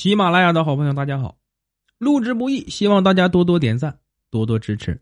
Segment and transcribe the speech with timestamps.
[0.00, 1.36] 喜马拉雅的好朋友，大家好！
[1.98, 3.98] 录制不易，希望大家多多点赞，
[4.30, 4.98] 多多支持。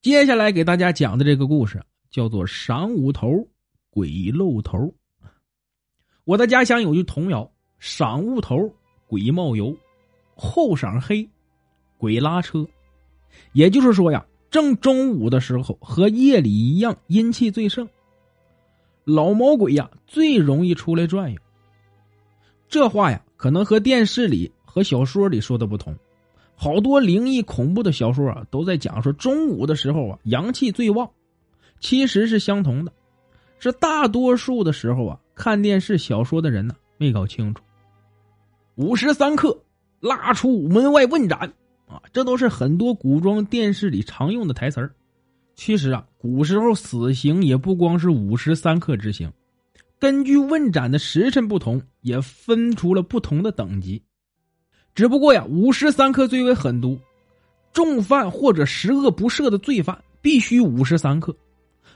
[0.00, 3.46] 接下来给大家讲的这个故事叫做“晌午头
[3.90, 4.90] 鬼露头”。
[6.24, 8.56] 我的家乡有句童谣：“晌午头
[9.06, 9.76] 鬼冒油，
[10.34, 11.28] 后晌黑
[11.98, 12.66] 鬼拉车。”
[13.52, 17.86] 也就是说呀，正中午的时候和夜里一样，阴气最盛，
[19.04, 21.38] 老毛鬼呀最容易出来转悠。
[22.74, 25.94] 这话呀，可能和电视里和小说里说的不同。
[26.56, 31.08] 好多灵异恐怖的小说啊，都在讲说中午的时候啊，阳气最旺。
[31.78, 32.92] 其实是相同的，
[33.60, 37.62] 是大多数的时候啊，看电视小说的人呢没搞清楚。
[38.74, 39.56] 午时三刻，
[40.00, 41.38] 拉出门外问斩
[41.86, 44.92] 啊，这都是很多古装电视里常用的台词儿。
[45.54, 49.32] 其实啊，古时候死刑也不光是午时三刻执行。
[50.04, 54.02] 根据问斩的时辰不同，也分出了不同的等级。
[54.94, 57.00] 只不过呀，午时三刻最为狠毒，
[57.72, 61.34] 重犯或者十恶不赦的罪犯必须午时三刻。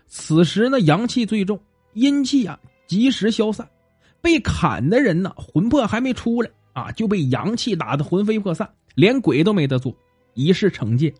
[0.06, 1.60] 此时呢，阳气最重，
[1.92, 3.68] 阴气啊及时消散。
[4.22, 9.94] 被砍的人呢，魂魄还没出来啊，就被阳气打得魂飞魄散，连鬼都没得做，
[10.32, 11.12] 以示惩戒。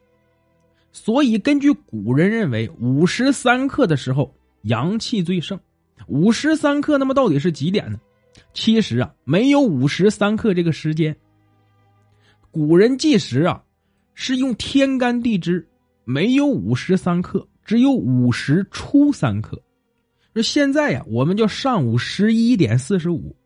[0.91, 5.61] 所以，根据古人认为，午时三刻的时候，阳气最盛。
[6.07, 7.99] 午时三刻，那么到底是几点呢？
[8.55, 11.15] 其实啊，没有午时三刻这个时间。
[12.51, 13.63] 古人计时啊，
[14.15, 15.67] 是用天干地支，
[16.05, 19.61] 没有午时三刻，只有午时初三刻。
[20.33, 23.37] 那现在呀，我们叫上午十一点四十五，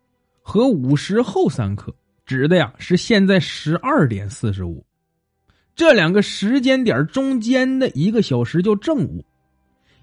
[0.41, 4.85] 和午时后三刻，指的呀是现在十二点四十五。
[5.75, 9.25] 这两个时间点中间的一个小时叫正午。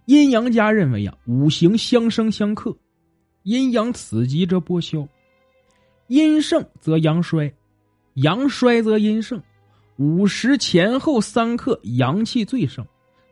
[0.09, 2.75] 阴阳家认为呀，五行相生相克，
[3.43, 5.07] 阴阳此极则波消，
[6.07, 7.53] 阴盛则阳衰，
[8.15, 9.39] 阳衰则阴盛。
[9.97, 12.83] 午时前后三刻，阳气最盛，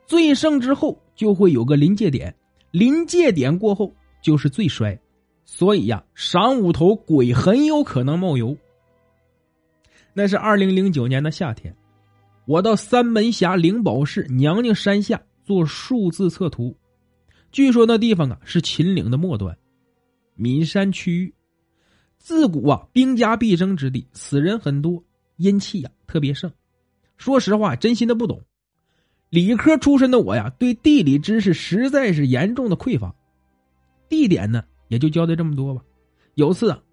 [0.06, 2.32] 最盛之后就会有个临界点，
[2.70, 3.92] 临界点过后
[4.22, 4.96] 就是最衰。
[5.46, 8.56] 所以呀，晌午头鬼很有可能冒油。
[10.14, 11.76] 那是二零零九年的夏天，
[12.46, 15.20] 我到三门峡灵宝市娘娘山下。
[15.48, 16.76] 做数字测图，
[17.54, 19.58] 据说那地方啊是秦岭的末端，
[20.36, 21.34] 岷山区域，
[22.18, 25.02] 自古啊兵家必争之地，死人很多，
[25.38, 26.52] 阴气呀特别盛。
[27.16, 28.42] 说实话，真心的不懂，
[29.30, 33.16] 理科出身的我呀，对地理知识实在是严重的匮乏。
[34.10, 35.82] 地点呢，也就交代这么多吧。
[36.36, 36.84] 有次啊，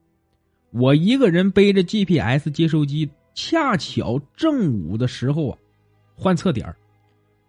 [0.71, 5.59] 我一个人背着 GPS 接收机，恰巧正午的时候啊，
[6.15, 6.73] 换测点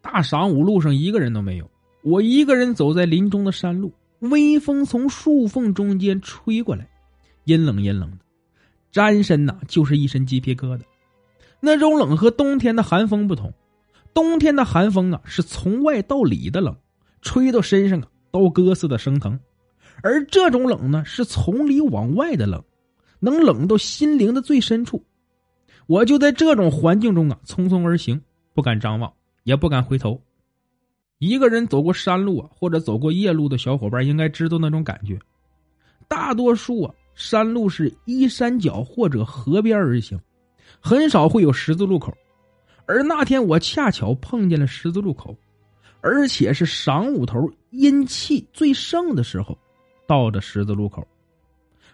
[0.06, 1.68] 大晌午，路上一个人都没有。
[2.04, 6.88] 我一个人走在林中的山路，微风从树缝中间吹过来，
[7.46, 8.18] 阴冷阴冷的，
[8.92, 10.82] 沾身呐就是一身鸡皮疙瘩。
[11.60, 13.52] 那种冷和冬天的寒风不同，
[14.14, 16.78] 冬天的寒风啊是从外到里的冷，
[17.24, 19.36] 吹到身上啊刀割似的生疼；
[20.04, 22.64] 而这种冷呢是从里往外的冷，
[23.20, 25.04] 能冷到心灵的最深处。
[25.88, 28.22] 我就在这种环境中啊匆匆而行，
[28.54, 29.12] 不敢张望。
[29.46, 30.20] 也不敢回头，
[31.20, 35.20] 一个人走过山路啊，或者走过夜路的小伙伴应该知道那种感觉。
[36.08, 40.20] 大多数啊，山路是依山脚或者河边而行，
[40.82, 42.12] 很少会有十字路口。
[42.88, 45.38] 而那天我恰巧碰见了十字路口，
[46.02, 49.56] 而且是晌午头阴气最盛的时候，
[50.08, 51.08] 到的十字路口，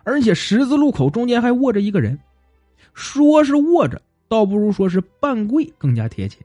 [0.04, 2.18] 而且十字路口中间还卧着一个人，
[2.94, 6.40] 说是卧着，倒不如说是半跪更加贴切。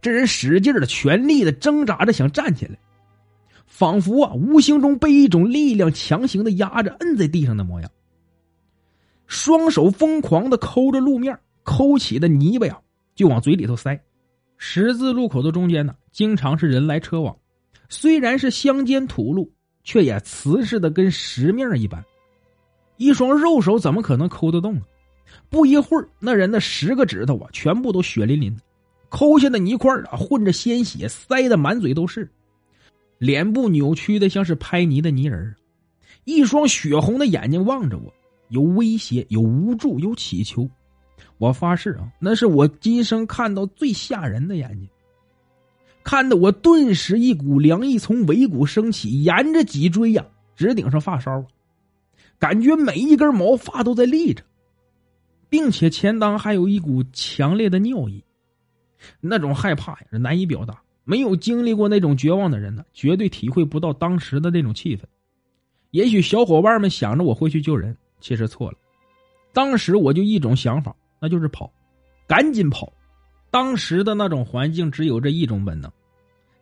[0.00, 2.78] 这人使劲的、全力的挣扎着想站起来，
[3.66, 7.90] 仿佛啊，无形中被一种力量强行的压着、摁在地上的模样。
[9.26, 12.78] 双手疯狂的抠着路面，抠起的泥巴呀
[13.14, 14.00] 就往嘴里头塞。
[14.56, 17.36] 十字路口的中间呢，经常是人来车往，
[17.88, 19.52] 虽然是乡间土路，
[19.84, 22.04] 却也瓷实的跟石面一般。
[22.96, 24.82] 一双肉手怎么可能抠得动啊？
[25.50, 28.62] 不一会儿，那人的十个指头啊，全部都血淋淋的。
[29.08, 32.30] 抠下的泥块啊，混着鲜血，塞得满嘴都是，
[33.18, 35.54] 脸部扭曲的像是拍泥的泥人
[36.24, 38.12] 一双血红的眼睛望着我，
[38.48, 40.68] 有威胁，有无助，有乞求。
[41.38, 44.88] 我发誓啊，那是我今生看到最吓人的眼睛，
[46.04, 51.44] 看得我顿时一股凉意从尾骨升起，沿着脊椎呀，直顶上发梢，
[52.38, 54.42] 感觉每一根毛发都在立着，
[55.48, 58.22] 并且前裆还有一股强烈的尿意。
[59.20, 60.80] 那种害怕呀，是难以表达。
[61.04, 65.02] 没有经历过那种绝望的人呢，绝对体会不到当时的那种气氛。
[65.90, 68.76] 也许小伙伴们想着我会去救人，其实错了。
[69.54, 71.72] 当时我就一种想法，那就是跑，
[72.26, 72.92] 赶紧跑。
[73.50, 75.90] 当时的那种环境只有这一种本能，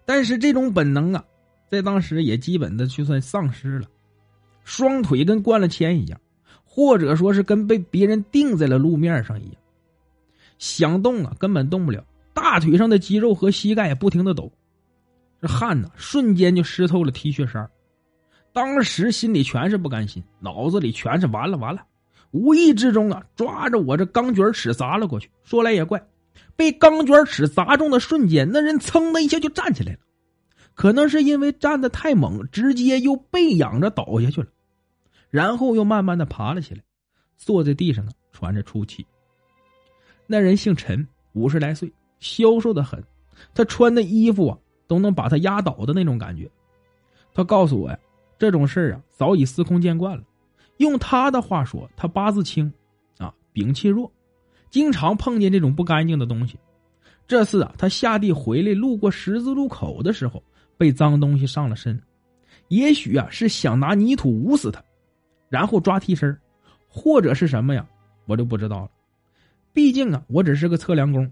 [0.05, 1.25] 但是这种本能啊，
[1.69, 3.89] 在当时也基本的就算丧失了，
[4.63, 6.21] 双腿跟灌了铅一样，
[6.65, 9.57] 或者说是跟被别人钉在了路面上一样，
[10.59, 12.05] 想动啊根本动不了，
[12.37, 14.53] 大腿上的肌肉和膝盖也不停的抖，
[15.41, 17.67] 这汗呢瞬间就湿透了 T 恤衫。
[18.53, 21.87] 当时心里全是不甘心，脑子里全是完了完了，
[22.33, 25.31] 无意之中啊抓着我这钢卷尺砸了过去。
[25.45, 26.07] 说来也怪。
[26.55, 29.99] 被钢卷尺砸中的瞬间，那人噌的一下就站起来了，
[30.75, 34.49] 可能是因为站的太猛，直接又背仰着倒下去了，
[35.31, 36.83] 然后又慢慢的爬了起来，
[37.39, 39.07] 坐在地上呢，喘着粗气。
[40.27, 43.03] 那人姓陈，五十来岁，消瘦的很，
[43.55, 46.51] 他穿的衣服啊，都能把他压倒的那种感觉。
[47.35, 47.99] 他告诉我呀，
[48.39, 50.25] 这种事啊，早已司空见惯了。
[50.79, 52.73] 用他的话说，他八字轻，
[53.19, 54.11] 啊，禀气弱。
[54.71, 56.59] 经常碰见这种不干净的东西。
[57.27, 60.43] 这次啊，他下地回来，路过十字路口的时候，
[60.77, 62.01] 被脏东西上了身。
[62.69, 64.83] 也许啊，是想拿泥土捂死他，
[65.49, 66.37] 然后抓替身，
[66.89, 67.87] 或者是什么呀，
[68.27, 68.91] 我就不知道了。
[69.73, 71.31] 毕竟啊，我只是个测量工，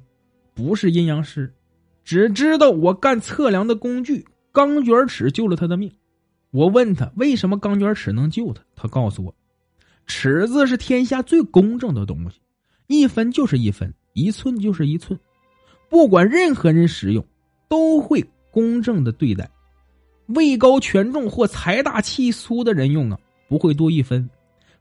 [0.54, 1.52] 不是阴阳师，
[2.04, 5.92] 只知道我干测量的工具钢卷尺救了他的命。
[6.52, 9.34] 我问他为什么钢卷尺能救他，他告诉我，
[10.06, 12.40] 尺子是天下最公正的东西。
[12.86, 15.18] 一分就是一分，一寸就是一寸，
[15.88, 17.26] 不管任何人使用，
[17.68, 19.50] 都会公正的对待。
[20.26, 23.18] 位高权重或财大气粗的人用啊，
[23.48, 24.28] 不会多一分；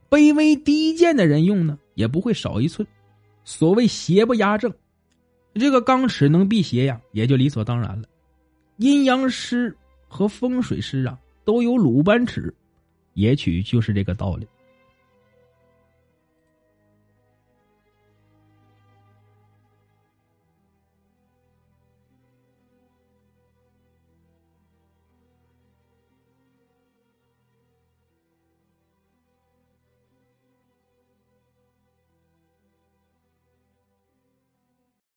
[0.08, 2.86] 卑微低贱的人用呢，也不会少一寸。
[3.44, 4.72] 所谓邪不压正，
[5.54, 8.08] 这个钢尺能辟邪呀，也就理所当然了。
[8.78, 9.76] 阴阳师
[10.08, 12.52] 和风水师啊，都有鲁班尺，
[13.14, 14.46] 也许就是这个道理。